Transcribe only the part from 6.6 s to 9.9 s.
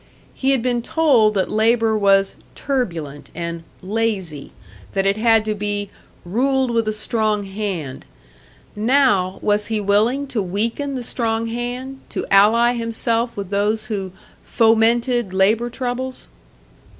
with a strong hand"; now, was he